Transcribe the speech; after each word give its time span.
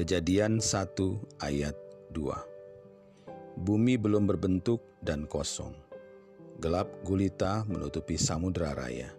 Kejadian 0.00 0.64
1 0.64 0.96
ayat 1.44 1.76
2 2.16 3.60
Bumi 3.60 4.00
belum 4.00 4.24
berbentuk 4.24 4.80
dan 5.04 5.28
kosong. 5.28 5.76
Gelap 6.56 6.88
gulita 7.04 7.68
menutupi 7.68 8.16
samudera 8.16 8.72
raya. 8.72 9.12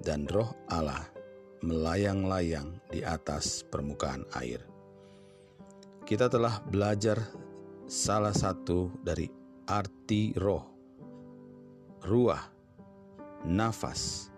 Dan 0.00 0.24
roh 0.32 0.48
Allah 0.72 1.12
melayang-layang 1.60 2.80
di 2.88 3.04
atas 3.04 3.68
permukaan 3.68 4.24
air. 4.32 4.64
Kita 6.08 6.32
telah 6.32 6.64
belajar 6.64 7.20
salah 7.84 8.32
satu 8.32 8.96
dari 8.96 9.28
arti 9.68 10.32
roh. 10.40 10.64
Ruah, 12.00 12.48
nafas. 13.44 14.32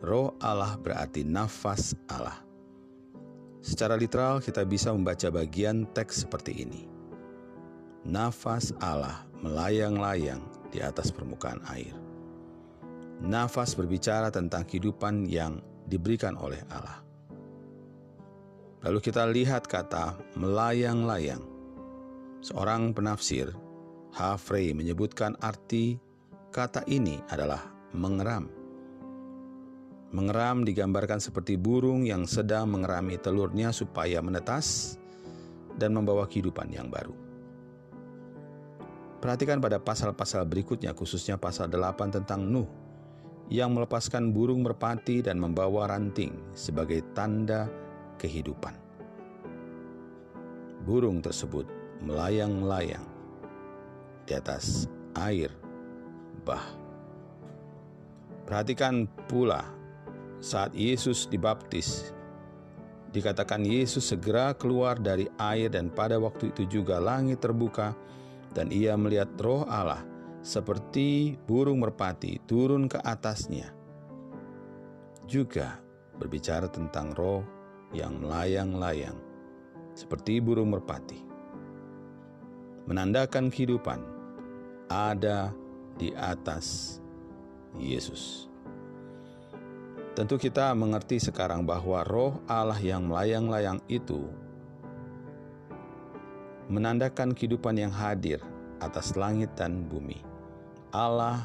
Roh 0.00 0.32
Allah 0.40 0.72
berarti 0.80 1.20
nafas 1.20 1.92
Allah. 2.08 2.45
Secara 3.66 3.98
literal 3.98 4.38
kita 4.38 4.62
bisa 4.62 4.94
membaca 4.94 5.26
bagian 5.26 5.90
teks 5.90 6.22
seperti 6.22 6.62
ini. 6.62 6.86
Nafas 8.06 8.70
Allah 8.78 9.26
melayang-layang 9.42 10.38
di 10.70 10.78
atas 10.78 11.10
permukaan 11.10 11.58
air. 11.74 11.90
Nafas 13.26 13.74
berbicara 13.74 14.30
tentang 14.30 14.62
kehidupan 14.62 15.26
yang 15.26 15.58
diberikan 15.90 16.38
oleh 16.38 16.62
Allah. 16.70 17.02
Lalu 18.86 19.02
kita 19.02 19.26
lihat 19.26 19.66
kata 19.66 20.14
melayang-layang. 20.38 21.42
Seorang 22.46 22.94
penafsir, 22.94 23.50
Hafrey 24.14 24.78
menyebutkan 24.78 25.34
arti 25.42 25.98
kata 26.54 26.86
ini 26.86 27.18
adalah 27.34 27.66
mengeram. 27.90 28.46
Mengeram 30.14 30.62
digambarkan 30.62 31.18
seperti 31.18 31.58
burung 31.58 32.06
yang 32.06 32.30
sedang 32.30 32.70
mengerami 32.70 33.18
telurnya 33.18 33.74
supaya 33.74 34.22
menetas 34.22 34.98
dan 35.74 35.92
membawa 35.92 36.30
kehidupan 36.30 36.70
yang 36.70 36.86
baru. 36.86 37.12
Perhatikan 39.18 39.58
pada 39.58 39.82
pasal-pasal 39.82 40.46
berikutnya 40.46 40.94
khususnya 40.94 41.34
pasal 41.34 41.66
8 41.66 42.22
tentang 42.22 42.46
Nuh 42.46 42.70
yang 43.50 43.74
melepaskan 43.74 44.30
burung 44.30 44.62
merpati 44.62 45.22
dan 45.22 45.42
membawa 45.42 45.90
ranting 45.90 46.34
sebagai 46.54 47.02
tanda 47.14 47.66
kehidupan. 48.22 48.74
Burung 50.86 51.18
tersebut 51.18 51.66
melayang-layang 51.98 53.02
di 54.26 54.32
atas 54.38 54.86
air 55.18 55.50
bah. 56.46 56.62
Perhatikan 58.46 59.10
pula 59.26 59.66
saat 60.40 60.72
Yesus 60.76 61.26
dibaptis. 61.28 62.12
Dikatakan 63.12 63.64
Yesus 63.64 64.12
segera 64.12 64.52
keluar 64.52 65.00
dari 65.00 65.24
air 65.40 65.72
dan 65.72 65.88
pada 65.88 66.20
waktu 66.20 66.52
itu 66.52 66.68
juga 66.80 67.00
langit 67.00 67.40
terbuka 67.40 67.96
dan 68.52 68.68
ia 68.68 68.92
melihat 68.96 69.32
roh 69.40 69.64
Allah 69.64 70.04
seperti 70.44 71.34
burung 71.48 71.80
merpati 71.80 72.38
turun 72.44 72.86
ke 72.86 73.00
atasnya. 73.00 73.72
Juga 75.26 75.80
berbicara 76.16 76.68
tentang 76.68 77.16
roh 77.16 77.42
yang 77.90 78.20
melayang-layang 78.20 79.16
seperti 79.96 80.38
burung 80.44 80.76
merpati. 80.76 81.24
Menandakan 82.86 83.50
kehidupan 83.50 83.98
ada 84.86 85.50
di 85.98 86.12
atas 86.14 86.98
Yesus. 87.74 88.46
Tentu 90.16 90.40
kita 90.40 90.72
mengerti 90.72 91.20
sekarang 91.20 91.68
bahwa 91.68 92.00
roh 92.00 92.40
Allah 92.48 92.80
yang 92.80 93.04
melayang-layang 93.04 93.84
itu 93.84 94.24
menandakan 96.72 97.36
kehidupan 97.36 97.76
yang 97.76 97.92
hadir 97.92 98.40
atas 98.80 99.12
langit 99.12 99.52
dan 99.60 99.84
bumi. 99.84 100.24
Allah 100.88 101.44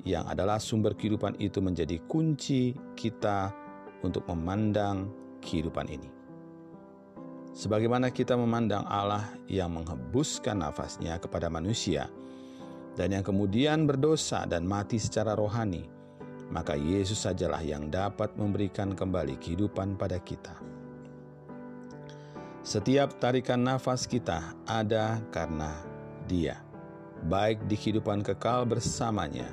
yang 0.00 0.24
adalah 0.32 0.56
sumber 0.56 0.96
kehidupan 0.96 1.36
itu 1.36 1.60
menjadi 1.60 2.00
kunci 2.08 2.72
kita 2.96 3.52
untuk 4.00 4.24
memandang 4.32 5.12
kehidupan 5.44 5.84
ini. 5.92 6.08
Sebagaimana 7.52 8.08
kita 8.08 8.32
memandang 8.32 8.88
Allah 8.88 9.28
yang 9.44 9.76
menghembuskan 9.76 10.64
nafasnya 10.64 11.20
kepada 11.20 11.52
manusia 11.52 12.08
dan 12.96 13.12
yang 13.12 13.20
kemudian 13.20 13.84
berdosa 13.84 14.48
dan 14.48 14.64
mati 14.64 14.96
secara 14.96 15.36
rohani, 15.36 15.95
maka 16.50 16.78
Yesus 16.78 17.26
sajalah 17.26 17.62
yang 17.62 17.90
dapat 17.90 18.34
memberikan 18.38 18.94
kembali 18.94 19.38
kehidupan 19.42 19.98
pada 19.98 20.22
kita. 20.22 20.54
Setiap 22.66 23.22
tarikan 23.22 23.62
nafas 23.62 24.10
kita 24.10 24.54
ada 24.66 25.22
karena 25.30 25.70
Dia, 26.26 26.58
baik 27.30 27.70
di 27.70 27.78
kehidupan 27.78 28.26
kekal 28.26 28.66
bersamanya 28.66 29.46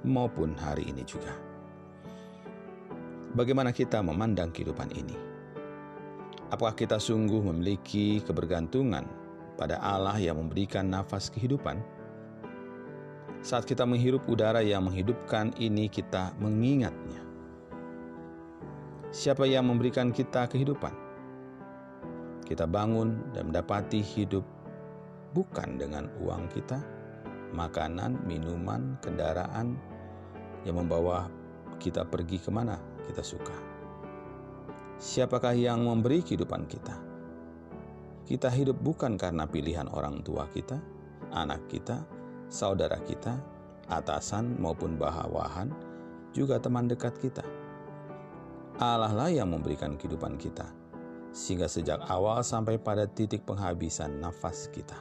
maupun 0.00 0.56
hari 0.56 0.88
ini 0.88 1.04
juga. 1.04 1.36
Bagaimana 3.36 3.74
kita 3.74 4.00
memandang 4.00 4.48
kehidupan 4.48 4.94
ini? 4.96 5.16
Apakah 6.48 6.72
kita 6.72 7.02
sungguh 7.02 7.42
memiliki 7.50 8.22
kebergantungan 8.22 9.04
pada 9.58 9.76
Allah 9.82 10.16
yang 10.16 10.38
memberikan 10.38 10.86
nafas 10.86 11.28
kehidupan? 11.28 11.82
Saat 13.44 13.68
kita 13.68 13.84
menghirup 13.84 14.24
udara 14.24 14.64
yang 14.64 14.88
menghidupkan 14.88 15.52
ini, 15.60 15.92
kita 15.92 16.32
mengingatnya. 16.40 17.20
Siapa 19.12 19.44
yang 19.44 19.68
memberikan 19.68 20.16
kita 20.16 20.48
kehidupan? 20.48 20.96
Kita 22.48 22.64
bangun 22.64 23.36
dan 23.36 23.52
mendapati 23.52 24.00
hidup 24.00 24.48
bukan 25.36 25.76
dengan 25.76 26.08
uang 26.24 26.48
kita, 26.56 26.80
makanan, 27.52 28.24
minuman, 28.24 28.96
kendaraan 29.04 29.76
yang 30.64 30.80
membawa 30.80 31.28
kita 31.76 32.00
pergi 32.00 32.40
ke 32.40 32.48
mana 32.48 32.80
kita 33.04 33.20
suka. 33.20 33.52
Siapakah 34.96 35.52
yang 35.52 35.84
memberi 35.84 36.24
kehidupan 36.24 36.64
kita? 36.64 36.96
Kita 38.24 38.48
hidup 38.48 38.80
bukan 38.80 39.20
karena 39.20 39.44
pilihan 39.44 39.84
orang 39.92 40.24
tua 40.24 40.48
kita, 40.48 40.80
anak 41.36 41.68
kita, 41.68 42.13
saudara 42.48 43.00
kita, 43.02 43.36
atasan 43.88 44.56
maupun 44.56 44.96
bawahan, 44.96 45.68
juga 46.34 46.58
teman 46.58 46.88
dekat 46.90 47.14
kita. 47.20 47.44
Allah 48.82 49.14
lah 49.14 49.30
yang 49.30 49.54
memberikan 49.54 49.94
kehidupan 49.94 50.34
kita, 50.34 50.66
sehingga 51.30 51.70
sejak 51.70 52.02
awal 52.10 52.42
sampai 52.42 52.74
pada 52.74 53.06
titik 53.06 53.46
penghabisan 53.46 54.18
nafas 54.18 54.66
kita. 54.74 54.98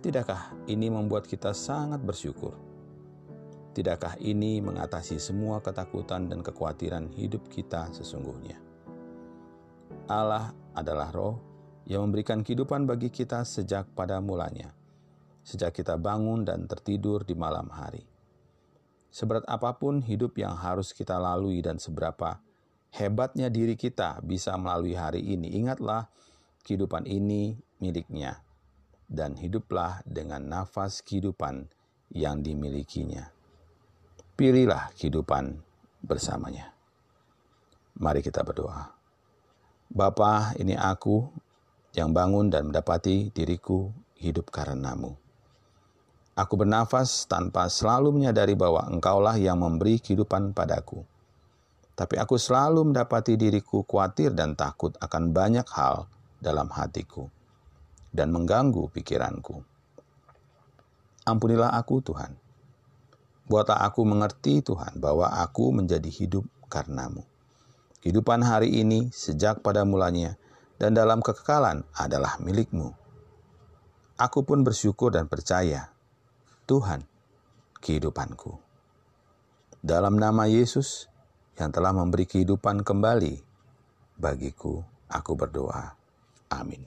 Tidakkah 0.00 0.56
ini 0.66 0.88
membuat 0.90 1.28
kita 1.28 1.54
sangat 1.54 2.00
bersyukur? 2.02 2.56
Tidakkah 3.70 4.18
ini 4.18 4.58
mengatasi 4.58 5.22
semua 5.22 5.62
ketakutan 5.62 6.26
dan 6.26 6.42
kekhawatiran 6.42 7.14
hidup 7.14 7.46
kita 7.46 7.86
sesungguhnya? 7.94 8.58
Allah 10.10 10.50
adalah 10.74 11.14
roh 11.14 11.38
yang 11.86 12.10
memberikan 12.10 12.42
kehidupan 12.42 12.90
bagi 12.90 13.14
kita 13.14 13.46
sejak 13.46 13.86
pada 13.94 14.18
mulanya 14.18 14.79
sejak 15.44 15.76
kita 15.76 15.96
bangun 15.96 16.44
dan 16.44 16.68
tertidur 16.68 17.24
di 17.24 17.34
malam 17.34 17.68
hari. 17.72 18.04
Seberat 19.10 19.42
apa 19.50 19.74
pun 19.74 19.98
hidup 20.06 20.38
yang 20.38 20.54
harus 20.54 20.94
kita 20.94 21.18
lalui 21.18 21.58
dan 21.60 21.82
seberapa 21.82 22.38
hebatnya 22.94 23.50
diri 23.50 23.74
kita 23.74 24.22
bisa 24.22 24.54
melalui 24.54 24.94
hari 24.94 25.22
ini, 25.22 25.50
ingatlah 25.58 26.06
kehidupan 26.62 27.10
ini 27.10 27.58
miliknya 27.82 28.38
dan 29.10 29.34
hiduplah 29.34 30.06
dengan 30.06 30.46
nafas 30.46 31.02
kehidupan 31.02 31.66
yang 32.14 32.42
dimilikinya. 32.42 33.34
Pilihlah 34.38 34.94
kehidupan 34.94 35.58
bersamanya. 36.06 36.70
Mari 37.98 38.22
kita 38.22 38.46
berdoa. 38.46 38.94
Bapa, 39.90 40.54
ini 40.56 40.78
aku 40.78 41.26
yang 41.98 42.14
bangun 42.14 42.46
dan 42.46 42.70
mendapati 42.70 43.34
diriku 43.34 43.90
hidup 44.14 44.54
karenamu. 44.54 45.18
Aku 46.40 46.56
bernafas 46.56 47.28
tanpa 47.28 47.68
selalu 47.68 48.16
menyadari 48.16 48.56
bahwa 48.56 48.88
Engkaulah 48.88 49.36
yang 49.36 49.60
memberi 49.60 50.00
kehidupan 50.00 50.56
padaku. 50.56 51.04
Tapi 51.92 52.16
aku 52.16 52.40
selalu 52.40 52.88
mendapati 52.88 53.36
diriku 53.36 53.84
khawatir 53.84 54.32
dan 54.32 54.56
takut 54.56 54.96
akan 55.04 55.36
banyak 55.36 55.68
hal 55.68 56.08
dalam 56.40 56.72
hatiku 56.72 57.28
dan 58.08 58.32
mengganggu 58.32 58.88
pikiranku. 58.88 59.60
Ampunilah 61.28 61.76
aku, 61.76 62.00
Tuhan. 62.00 62.32
Buatlah 63.44 63.84
aku 63.84 64.00
mengerti, 64.08 64.64
Tuhan, 64.64 64.96
bahwa 64.96 65.28
aku 65.44 65.76
menjadi 65.76 66.08
hidup 66.08 66.48
karenamu. 66.72 67.20
Kehidupan 68.00 68.40
hari 68.40 68.80
ini 68.80 69.12
sejak 69.12 69.60
pada 69.60 69.84
mulanya 69.84 70.40
dan 70.80 70.96
dalam 70.96 71.20
kekekalan 71.20 71.84
adalah 71.92 72.40
milikmu. 72.40 72.96
Aku 74.16 74.40
pun 74.40 74.64
bersyukur 74.64 75.12
dan 75.12 75.28
percaya 75.28 75.99
Tuhan 76.70 77.02
kehidupanku. 77.82 78.54
Dalam 79.82 80.14
nama 80.14 80.46
Yesus 80.46 81.10
yang 81.58 81.74
telah 81.74 81.90
memberi 81.90 82.30
kehidupan 82.30 82.86
kembali 82.86 83.42
bagiku, 84.14 84.78
aku 85.10 85.34
berdoa. 85.34 85.98
Amin. 86.54 86.86